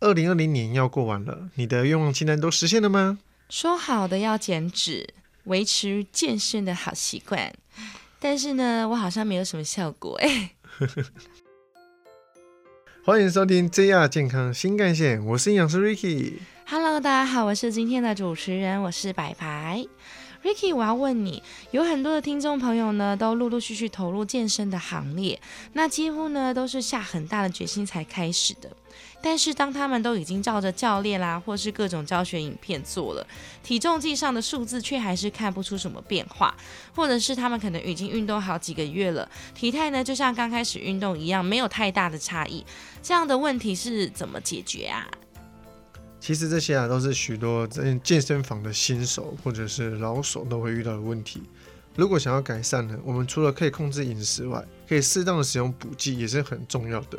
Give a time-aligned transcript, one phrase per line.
[0.00, 3.18] 二零二零年要过完了，你的愿望清单都实现了吗？
[3.48, 5.12] 说好的要减脂，
[5.44, 7.52] 维持健身的好习惯，
[8.20, 10.52] 但是呢，我好像没有什么效果哎。
[13.04, 16.34] 欢迎收听 JR 健康新干线，我是营养师 Ricky。
[16.66, 19.84] Hello，大家好，我是今天的主持人，我是白白。
[20.42, 21.42] Ricky，我要问你，
[21.72, 25.40] 有很多的听众朋友呢，都陆陆续续投入健身的行列，
[25.72, 28.70] 那几乎呢都是下很大的决心才开始的。
[29.20, 33.26] 但是当他们都已经照着教练啦，或是各种教学影片做了，
[33.64, 36.56] 体重计上的数字却还是看不出什么变化，
[36.94, 42.64] 或者是他们可能已经运动好几个月了，体态呢就像刚开始运动一样，没有太大的差异。
[43.02, 45.08] 这样的问题是怎么解决啊？
[46.20, 51.42] 其实这些啊都是许多在健身房的新手或者是老手都会遇到的问题。
[51.94, 57.18] 如果想要改善呢，我们除了可以控制饮食外，可以适当的使用补剂也是很重要的。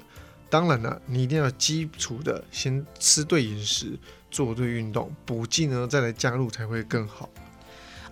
[0.50, 3.98] 当然了，你一定要基础的先吃对饮食，
[4.32, 7.30] 做对运动，补剂呢再来加入才会更好。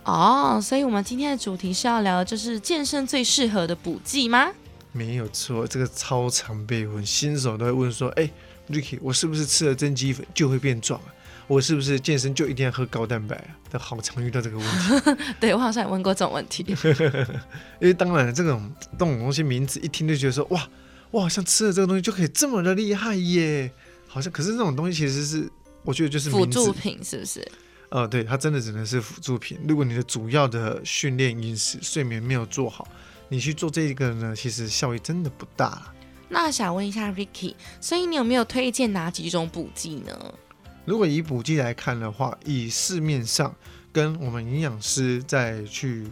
[0.04, 4.50] 哦，所以我们今天的主题是要聊的就是健身最适合的补剂吗？
[4.92, 8.30] 没有错，这个超常被问，新手都会问说：“哎
[8.70, 11.14] ，Ricky，我是不是吃了增肌粉就会变壮啊？
[11.46, 15.16] 我是不是健身就一定要喝高蛋白啊？”都好常遇到这个问题。
[15.40, 16.64] 对我好像也问过这种问题。
[17.80, 20.68] 因为当然，这种这种东西名字一听就觉得说：“哇，
[21.10, 23.70] 我好像吃了这个东西就可以这么的厉害耶！”
[24.06, 25.50] 好像可是这种东西其实是
[25.82, 27.46] 我觉得就是辅助品，是不是？
[27.90, 29.58] 呃，对，它真的只能是辅助品。
[29.66, 32.86] 如果你的主要的训练、饮食、睡眠没有做好。
[33.30, 35.92] 你去做这一个呢，其实效益真的不大。
[36.28, 40.34] 那想问一下 Ricky，所以你有没有推荐哪几种补剂呢？
[40.84, 43.54] 如果以补剂来看的话，以市面上
[43.92, 46.06] 跟我们营养师在去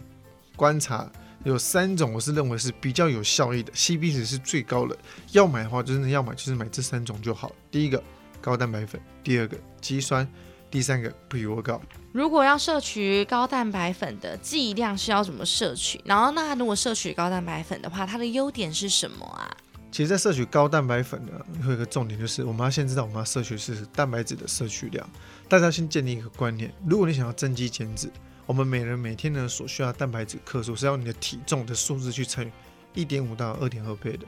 [0.55, 1.09] 观察，
[1.43, 4.97] 有三种我是认为是比较有效益的，CP 值是最高的。
[5.31, 7.51] 要买的话，真的要买就是买这三种就好。
[7.71, 8.03] 第一个
[8.41, 10.27] 高蛋白粉，第二个肌酸。
[10.69, 11.81] 第三个不我告。
[12.11, 16.01] 如果要摄取高蛋白粉的剂量是要怎么摄取？
[16.03, 19.47] 然后那如果摄取高蛋白粉的话，它的优点是什么啊？
[19.97, 21.31] 其实，在摄取高蛋白粉呢，
[21.63, 25.09] 会有一个重点就是，我们要先知道我们要摄取是蛋白质的摄取量。
[25.49, 28.07] 大家先建立一个观念：如果你想要增肌减脂，
[28.45, 32.45] 我们每人每天呢所需要蛋白质克数是要你的体重的数字去乘
[32.93, 34.27] 以一点五到二点二倍的。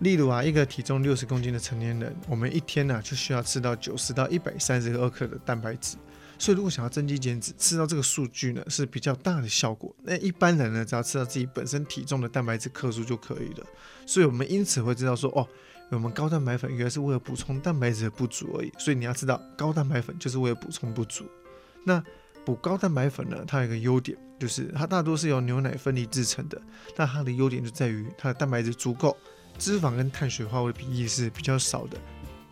[0.00, 5.96] 例如啊，一个体重六十公斤的成年人，我们一天呢就需要吃到九十到一百三十二克的蛋白质。
[6.38, 9.94] 所以，如果想要增肌减脂，吃到这个数据呢是比较大的效果。
[10.02, 13.66] 那一般人呢，只要吃到自己本身体重的蛋白质克数就可以了。
[14.06, 15.48] 所以我们因此会知道说，哦，
[15.90, 18.72] 我们高蛋白粉原来是为了补充蛋白质的不足而已。
[18.78, 21.24] 所以你要知道，高蛋白粉就是为了补充不足。
[21.84, 22.02] 那
[22.44, 26.60] 补高蛋白粉呢，它有一个优点，就是它大多是由牛奶分离制成的。
[26.96, 29.16] 那它的优点就在于它的蛋白质足够。
[29.58, 31.96] 脂肪跟碳水化合物的比例是比较少的。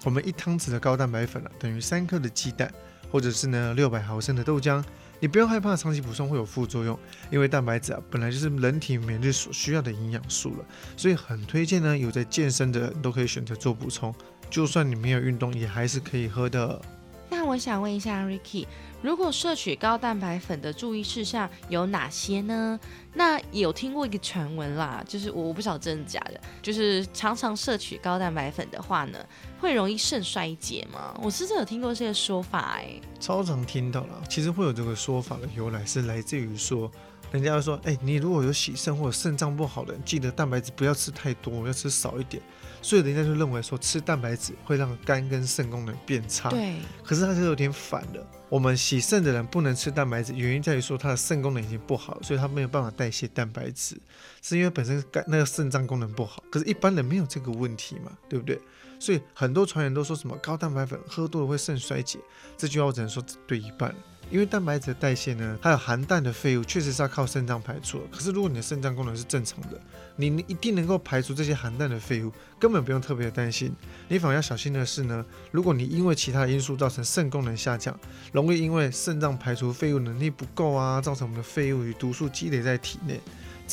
[0.04, 2.72] 我们一汤匙的高蛋白粉啊，等于三克的鸡蛋，
[3.14, 4.82] 或者是呢六百毫升的豆浆。
[5.20, 6.98] 你不用害怕长期补充会有副作用，
[7.30, 10.64] 因为蛋白质啊本来就是人体每日所需要的营养素了，
[10.96, 14.12] 所以很推荐呢有在健身的都可以选择做补充。
[14.50, 16.82] 就算你没有运动，也还是可以喝的。
[17.28, 18.66] 那我想问一下 Ricky。
[19.02, 22.80] 如果摄取高蛋白粉的注意事项有哪些呢？
[23.12, 29.18] 那有听过一个传闻啦，就是我不晓得真的假的，就是常常摄取高蛋白粉的话呢，
[29.60, 31.14] 会容易肾衰竭吗？
[31.22, 34.22] 我是真有听过这个说法哎，超常听到了。
[34.30, 36.90] 其实会有这个说法的由来是来自于说，
[37.30, 42.42] 人家说，哎，你如果有喜肾或者肾脏不好的，记得蛋白质不要吃太多，要吃少一点。
[42.84, 46.50] 所以人家就认为说吃蛋白质会让肝跟肾功能变差。
[46.50, 46.74] 对。
[47.02, 48.24] 可是它是有点反的。
[48.50, 53.96] 我们洗肾的人不能吃蛋白质，原因在于说他的肾功能已经不好，所以他没有办法代谢蛋白质，
[54.42, 56.44] 是因为本身肝那个肾脏功能不好。
[56.50, 58.60] 可是，一般人没有这个问题嘛，对不对？
[58.98, 62.18] 所以很多传言都说什么高蛋白粉喝多了会肾衰竭，
[62.56, 63.94] 这句话我只能说对一半。
[64.30, 68.00] 因为蛋白质的代谢呢，还有含氮的废物，确实是要靠肾脏排出。
[68.10, 69.78] 可是如果你的肾脏功能是正常的，
[70.16, 73.70] 你一定能够排除这些含氮的废物，根本不用特别担心。
[74.08, 77.94] 你反而要小心的是呢，如果你因为其他因素造成肾功能下降，
[78.32, 83.20] 容易因为肾脏排除废物能力不够啊，造成我们的废物与毒素积累在体内。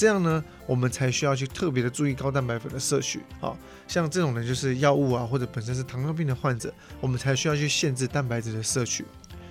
[0.02, 3.20] 这样呢，我们才需要去特别的注意高蛋白粉的摄取。
[3.40, 3.56] 好
[3.88, 9.06] 像这种人就是药物啊，或者本身是糖尿病的患者，我们才需要去限制蛋白质的摄取。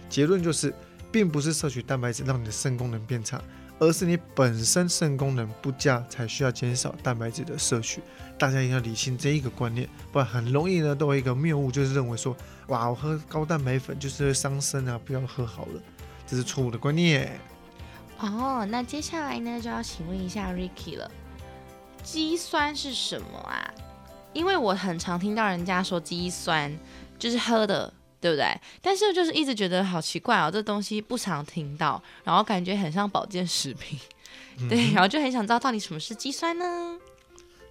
[0.09, 0.75] 结论就是。
[1.13, 3.43] 并不是摄取蛋白质让你的肾功能变差，
[3.81, 8.01] 而是你本身肾功能不佳才需要减少蛋白质的摄取。
[8.39, 12.37] 大家一定要理清这一个观念，不然很容易呢都有一个谬误，就是认为说，
[12.69, 15.83] 哇，我喝高蛋白粉就是会伤身啊，不要喝好了，
[16.29, 17.41] 这是错误的观念。
[18.21, 21.11] 哦，那接下来呢就要请问一下 Ricky 了，
[22.03, 23.73] 肌酸是什么啊？
[24.33, 26.77] 因为我很常听到人家说肌酸。
[27.19, 28.59] 就是喝的，对不对？
[28.81, 33.99] 但是就是一直觉得好奇怪哦，这东西不常听到，然后感觉很像保健食品，
[34.71, 36.97] 对，然后就很想知道到底什么是肌酸呢？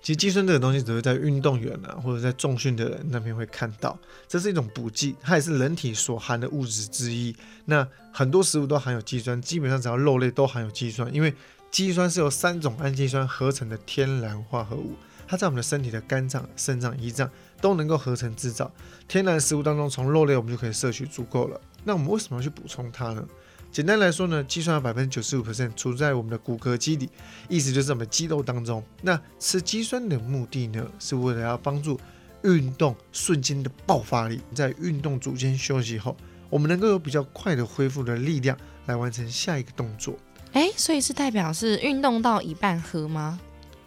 [0.02, 3.98] 其实肌酸这个东西只会在运动员啊，或者在重训的人那边会看到，
[4.28, 7.36] 这是一种补剂，它也是人体所含的物质之一。
[7.66, 11.34] 那很多食物都含有肌酸，基本上只要肉类都含有肌酸，因为
[11.70, 14.96] 肌酸是由三种氨基酸合成的天然化合物，
[15.28, 17.30] 它在我们的身体的肝脏、肾脏、胰脏
[17.62, 18.72] 都能够合成制造。
[19.08, 21.60] 天然食物当中，从肉类我们就可以摄取足够了。
[21.84, 23.24] 那我们为什么要去补充它呢？
[23.72, 27.08] 简单来说呢，肌酸有百分之九十五 percent 处在我们的骨骼肌里，
[27.48, 28.84] 意思就是我们肌肉当中。
[29.04, 32.00] 那吃肌酸的目的呢，是为了要帮助
[32.44, 36.18] 运动瞬间的爆发力，在运动组间休息后，
[36.50, 38.58] 我们能够有比较快的恢复的力量
[38.88, 40.18] 来完成下一个动作。
[40.54, 43.40] 哎，所以是代表是运动到一半喝吗？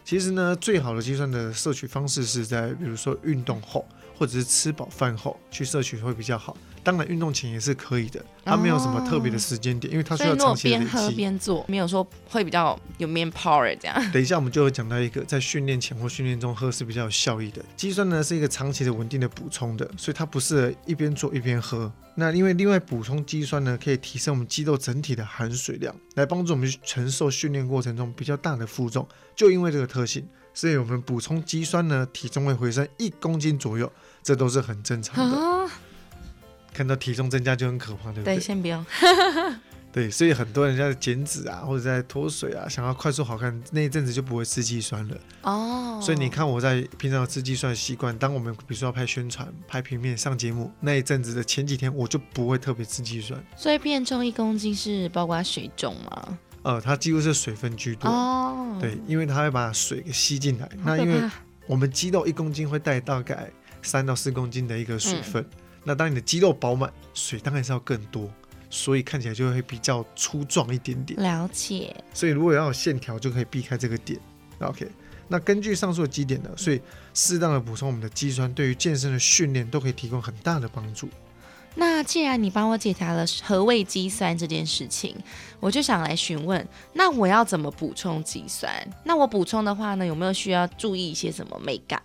[0.05, 3.85] 其实呢，最好的计算的摄取方式是在比如说运动后，
[4.17, 6.57] 或者是吃饱饭后去摄取会比较好。
[6.85, 11.15] 当然，运动前也是可以的，它没有什么特别的时间点，因为它需要长期的累边喝积。
[11.15, 14.13] 边做，没有说会比较有 man power 这样。
[14.13, 17.65] 等一下，我们就会讲到一个在训练前或训练中喝是比较有效益的。
[17.77, 21.93] 肌酸呢是一个长期的稳定的补充的，所以它不适合一边做一边喝。
[22.15, 29.07] 那因为另外补充肌酸呢，可以提升我们肌肉整体的含水量，来帮助我们去承受训练过程中比较大的负重。
[29.35, 33.91] 就因为这个特性，所以我们补充肌酸呢，体重会回升一公斤左右，
[34.23, 35.37] 这都是很正常的。
[35.37, 35.71] 啊，
[36.73, 38.41] 看到体重增加就很可怕，对不对，对？
[38.41, 38.85] 先不用。
[39.93, 45.17] 对，所以很多人在减脂啊，或者在脱水啊，想要快速好看，那一阵子就不会吃肌酸了。
[45.43, 53.39] 哦，所以你看我在平常有吃肌酸的习惯，当我们比如说要拍宣传、拍平面、上节目那一阵子的前几天，我就不会特别吃肌酸。
[53.55, 56.39] 所以变重一公斤是包括水重吗？
[56.63, 58.09] 呃，它几乎是水分居多。
[58.09, 60.67] 哦，对，因为它会把水给吸进来。
[60.83, 61.21] 那因为
[61.67, 63.51] 我们肌肉一公斤会带大概
[63.83, 65.45] 三到四公斤的一个水分，
[65.85, 68.31] 那当你的肌肉饱满，水当然是要更多，
[68.71, 71.21] 所以看起来就会比较粗壮一点点。
[71.21, 71.95] 了解。
[72.15, 74.19] 所以如果要有线条，就可以避开这个点。
[74.61, 74.89] OK，
[75.29, 76.81] 那根据上述的几点呢，所以
[77.15, 81.09] 适当的补充我们的肌酸，对于健身的训练都可以提供很大的帮助。
[81.75, 85.17] 那既然你帮我解答了何谓肌酸这件事情，
[85.59, 88.71] 我就想来询问，那我要怎么补充肌酸？
[89.05, 92.01] 那我补充的话呢，有没有需要注意一些什么美感？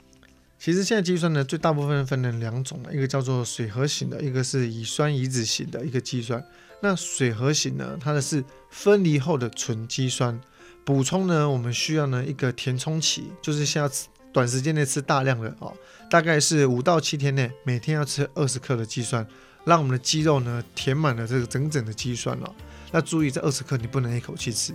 [0.59, 6.43] 其实现在肌酸呢，最大部分分成两种，一个叫做水合型的，一个是乙酸乙酯型的一个肌酸。
[6.81, 10.39] 那水合型呢，它的是分离后的纯肌酸。
[10.83, 13.89] 补充呢，我们需要呢一个填充期，就是先要
[14.31, 15.73] 短时间内吃大量的哦，
[16.09, 19.25] 大概是五到七天内，每天要吃二十克的肌酸，
[19.65, 22.55] 让我们的肌肉呢填满了这个整整的肌酸哦。
[22.91, 24.73] 那注意，这二十克你不能一口气吃，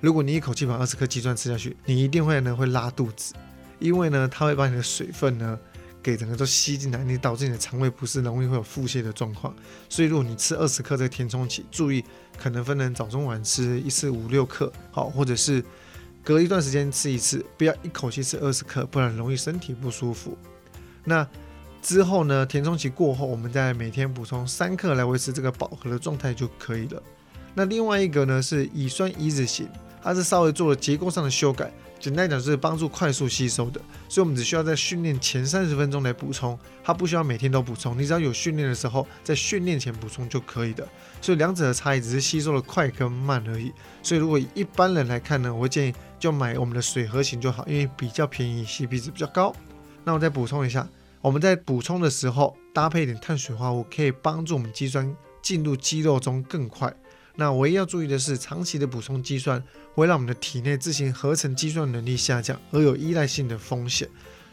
[0.00, 3.34] 如果你一口气把二十克肌酸吃下去，你一定会呢会拉肚子，
[3.82, 5.58] 因为呢它会把你的水分呢
[6.02, 9.54] 给整个都吸进来，你导致你的肠胃不适，容易会有腹泻的状况。
[9.88, 12.04] 所以如果你吃二十克这个填充期，注意
[12.38, 15.62] 可能分成早中晚吃一次五六克，好，或者是
[16.24, 20.36] 隔一段时间吃一次，不要一口气吃二十克，不然容易身体不舒服。
[21.04, 21.26] 那
[21.80, 27.02] 之后呢，填充期过后，我们再每天补充三克来维持这个饱和的状态就可以了。
[27.54, 29.68] 那另外一个呢是乙酸乙酯型，
[30.02, 40.86] 它是稍微做了结构上的修改，简单讲就是帮助快速吸收的，所以我们只需要在训练前三十分钟来补充，它不需要每天都补充，你只要有训练的时候在训练前补充就可以的。
[41.20, 43.72] 所以两者的差异只是吸收的快跟慢而已。
[44.02, 49.54] 所以如果一般人来看呢，我会建议就买我们的水合型就好，因为比较便宜，CP 值比较高。
[50.02, 50.88] 那我再补充一下，
[51.20, 56.92] 我们在补充的时候搭配一点碳水化合物，可以帮助我们肌酸进入肌肉中更快。
[57.34, 59.62] 那唯一要注意的是，长期的补充肌酸
[59.94, 64.08] 会让我们的体内自行合成肌酸能力下降，而有依赖性的风险。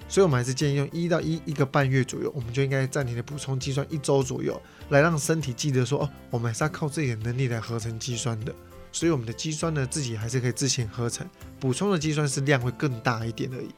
[0.07, 4.59] 所以，我们还是建议用一到一一个半月左右，我们就应该暂停的补充肌酸一周左右，
[4.89, 8.55] 来让身体记得说，哦，我们还是要靠自己的能力来合成肌酸的。
[8.91, 11.27] 所以，我们的肌酸呢，自己还是可以自行合成，
[11.59, 13.69] 补充的肌酸是量会更大一点而已。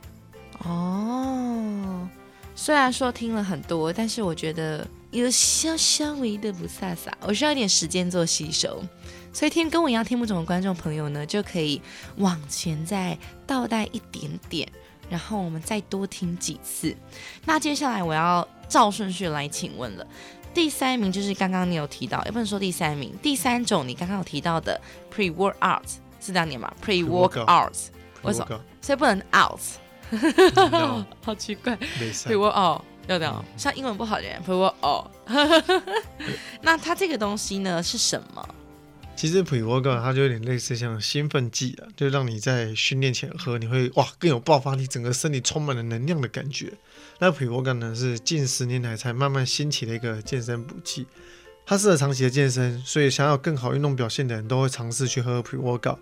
[0.60, 2.08] 哦，
[2.56, 8.82] 虽然说听了很多，但是我觉得有稍稍微的不飒飒，我需要一点时间做吸收。
[9.34, 11.82] 所以听跟我一样听不懂的观众朋友呢，就可以
[12.18, 14.68] 往前再倒带一点点，
[15.10, 16.96] 然后我们再多听几次。
[17.46, 20.06] 那接下来我要照顺序来请问了。
[20.54, 24.80] 第三名就是刚刚你有提到，也不能说第三名，第三种你刚刚有提到的
[25.14, 25.88] pre workout
[26.20, 27.72] 是这样念吗？pre workout，
[28.24, 28.62] 为什么？
[28.82, 31.78] 所以不能 out，No， 好奇怪。
[31.78, 32.36] pre。
[32.36, 32.82] workout
[33.58, 35.08] 像英文不好的人 pre workout。
[36.62, 38.56] 那它这个东西呢是什么？
[39.16, 46.74] 其实 pre workout 它就有点类似像兴奋剂啊，就让你在训练前喝，你会哇更有爆发力，整个身体充满了能量的感觉。
[47.20, 51.06] 那 pre workout 呢是近十年来才慢慢兴起的一个健身补剂，
[51.66, 55.98] 它适合长期的健身，所以想要更好运动表现的人都会尝试去喝 pre workout。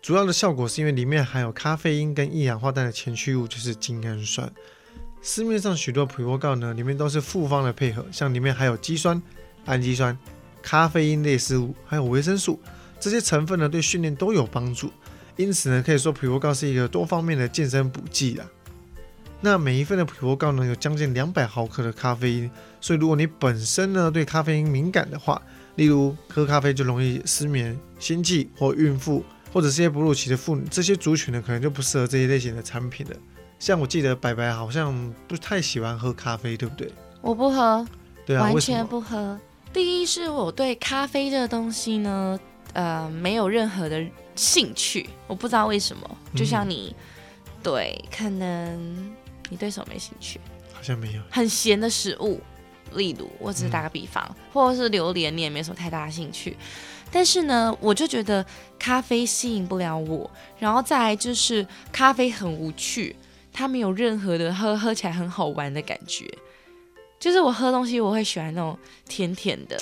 [0.00, 4.50] 主要的效果是因为里面含有咖啡因跟一氧化氮的前驱物，就是精氨酸。
[5.24, 9.22] 市面上许多 pre workout 呢，里面都是复方的配合，像里面还有肌酸、
[9.64, 10.18] 氨基酸。
[10.60, 12.60] 咖啡因类食物还有维生素
[13.00, 14.90] 这些成分呢，对训练都有帮助。
[15.36, 18.46] 因此呢，可以说普 r 告是一个多方面的健身补剂啊。
[19.40, 22.50] 那每一份的普 r 告呢，有将近两百毫克的咖啡因，
[22.80, 25.40] 所以如果你本身呢对咖啡因敏感的话，
[25.76, 33.16] 例如喝咖啡就容易失眠、心悸或孕妇或者是些哺乳期的妇女，这些族群呢可能就不适合这一类型的产品了。
[33.62, 36.92] 像我记得白白好像不太喜欢喝咖啡，对不对？
[37.20, 37.86] 我不喝，
[38.26, 39.38] 对啊，完全不喝。
[39.72, 42.36] 第一是我对咖啡这个东西呢，
[42.72, 44.04] 呃，没有任何的
[44.34, 46.10] 兴趣，我不知道为什么。
[46.34, 46.92] 就像你，
[47.62, 49.14] 对，可能
[49.48, 50.40] 你对什么没兴趣？
[50.72, 51.22] 好像没有。
[51.30, 52.40] 很咸的食物，
[52.94, 56.56] 例如，我只是打个比方，或者是榴莲，你也没什么太大的兴趣。
[57.12, 58.44] 但是呢，我就觉得
[58.76, 60.28] 咖啡吸引不了我，
[60.58, 63.14] 然后再来就是咖啡很无趣，
[63.52, 66.26] 它没有任何的喝喝起来很好玩的感觉。
[67.20, 69.78] 就是我喝东西，我会喜欢那种甜甜的。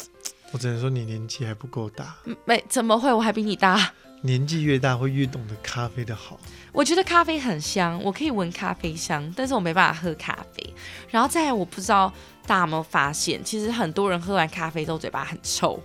[0.53, 2.17] 我只能说你年纪还不够大。
[2.45, 3.93] 没怎么会，我还比你大。
[4.23, 6.39] 年纪越大，会越懂得咖啡的好。
[6.73, 10.75] 我觉得咖啡很香，我可以闻咖啡香，但是我没办法喝咖啡。
[11.09, 12.13] 然后再来，我不知道
[12.47, 15.83] 大家有没有发现，其实很多人喝完咖啡之后嘴巴很臭。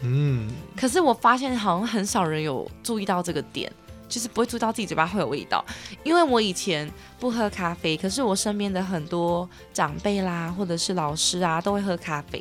[0.00, 0.50] 嗯。
[0.74, 3.70] 可是我发现好像很少人有注意到这个点。
[4.14, 5.64] 就是不会注意到自己嘴巴会有味道，
[6.04, 12.38] 因为我以前不喝咖啡，可是我身边的很多长辈啦，或者是老师啊，都会喝咖啡，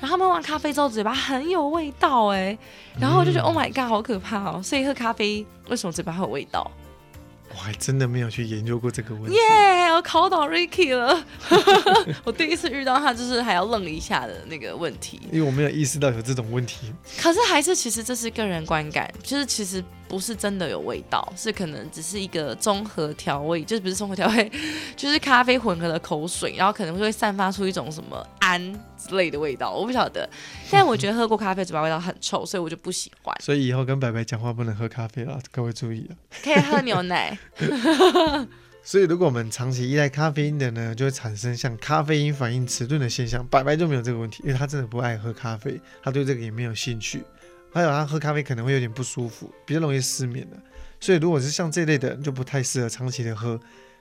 [0.00, 2.56] 然后他们喝完咖啡之后嘴巴很有味道哎，
[2.98, 4.62] 然后我就觉得 Oh my god，好可怕哦！
[4.64, 6.70] 所以喝咖啡为什么嘴巴会有味道？
[7.52, 9.36] 我还真的没有去研究过这个问题。
[9.36, 11.22] 耶，我考倒 Ricky 了。
[12.22, 15.20] 我第一次遇到他，就是还要愣一下的那个问题。
[15.32, 16.92] 因为我没有意识到有这种问题。
[17.18, 24.50] 可是还是，其实这是个人观感，就是其实不是真的有味道，是可能只是一个综合调味，就是不是综合调味，
[24.96, 28.60] 就是咖啡混合的口水，然后可能会散发出一种什么氨。
[29.00, 30.28] 之类的味道，我不晓得。
[30.70, 33.34] 但我觉得喝过咖啡，嘴巴味道很臭，所以我就不喜欢。
[33.40, 36.12] 所以以后跟白白讲话不能喝咖啡了，各位注意啊。
[36.42, 37.38] 可以喝牛奶。
[38.84, 43.42] 所以如果我们长期依赖咖啡因的呢，就会产生像咖啡因反应迟钝的现象。
[43.46, 47.22] 白白就没有这个问题，因为他真的不爱喝咖啡，他对这个也没有兴趣。
[47.72, 50.56] 还有他喝咖啡可能会有点不舒服，比较容易失眠的。
[51.00, 53.58] 所以如果是像这类的，就不太适合长期的喝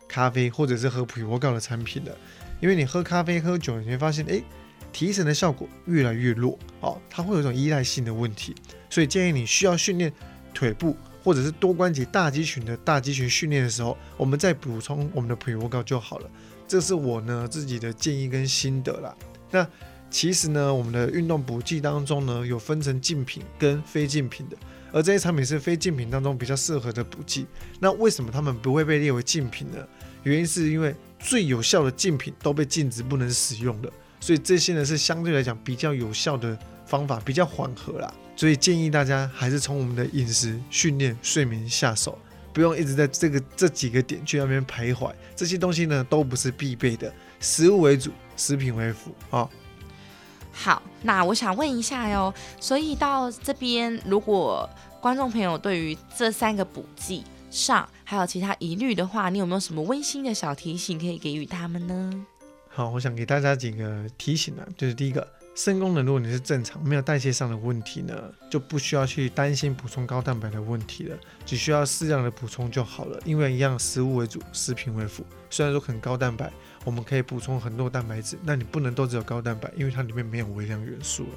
[0.08, 2.18] 咖啡，或者是喝普罗高的产品了。
[2.60, 4.42] 因为你喝咖啡喝久，你会发现，哎。
[4.92, 8.56] 提神的效果越来越弱哦，它会有一种依赖性的问题，
[8.90, 10.12] 所以建议你需要训练
[10.52, 16.32] 腿部或者是多关节大肌群的大肌群训练的时候，我们再补充我们的 pre workout 就好了。
[16.68, 19.16] 这是我呢自己的建议跟心得啦。
[19.52, 19.68] 那
[20.10, 24.58] 其实呢，我们的运动补剂当中呢有分成竞品跟非竞品的，
[24.92, 27.46] 而这些产品是非竞品当中比较适合的补剂。
[27.80, 29.78] 那为什么他们不会被列为竞品呢？
[30.24, 33.92] 原因是因为最有效的竞品都被禁止不能使用了。
[34.20, 38.14] 所以这些呢是相对来讲比较有效的方法，比较缓和啦。
[38.36, 42.18] 所以建议大家还是从我们的饮食、训练、睡眠下手，
[42.52, 45.14] 不用一直在这个这几个点去那边徘徊。
[45.36, 49.50] 这些东西呢都不是必备的，食物为主，食品为辅啊。
[50.62, 62.26] 好，那我想问一下哟，所以到这边，如果观众朋友对于这三个补剂上还有其他疑虑的话，你有没有什么温馨的小提醒可以给予他们呢？
[62.68, 65.26] 好，我想给大家几个提醒啊，就是第一个，
[65.56, 68.14] 肾功能，如果你是正常，没有代谢上的问题呢，
[68.52, 75.26] 就不需要去担心补充高蛋白的问题了，只需要适量的补充就好了，因为一样食物为主，食品为辅。
[75.50, 76.52] 虽然说很高蛋白，
[76.86, 81.30] 我们可以补充很多蛋白质，那你不能都只有高蛋白，因为它里面没有微量元素了。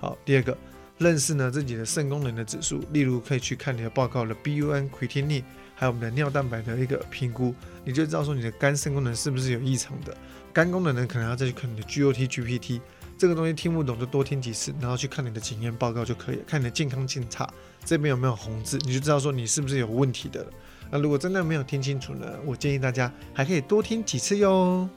[0.00, 0.56] 好，第二个，
[0.98, 7.54] 认识呢自己的肾功能的指数，例如可以去看你的报告的 BUN、c r e t i n i 还有我们的尿蛋白的一个评估，
[7.84, 10.14] 你就知道说你的肝肾功能是不是有异常的。
[10.52, 12.80] 肝功能呢，可能要再去看你的 GOT、GPT
[13.16, 16.42] 这个东西听不懂就多听几次，然后去看你的检验报告就可以了。
[16.46, 17.48] 看你的健康检查
[17.84, 20.52] 这边有没有红字，你就知道说你是不是有问题的了。
[20.90, 24.88] 那如果真的没有听清楚呢，我建议大家还可以多听几次哟。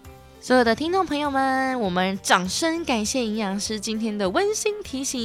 [0.41, 5.21] 所有的听众朋友们，我们掌声感谢营养师今天的温馨提醒。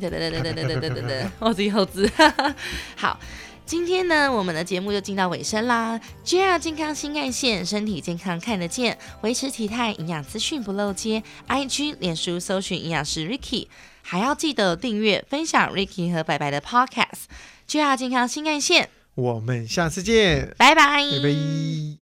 [0.00, 2.10] 噔噔噔噔噔噔噔噔噔， 后字后字，
[2.94, 3.18] 好。
[3.64, 6.00] 今天呢，我们的节目就进到尾声啦。
[6.24, 11.20] JR 健康新干线，身体健康看得见，维持体态，营养资讯不漏接。
[11.48, 13.66] IG、脸书搜寻营养师 Ricky，
[14.02, 17.24] 还要记得订阅、分享 Ricky 和白白的 Podcast。
[17.68, 22.05] JR 健康新干线，我们下次见，拜拜，拜拜。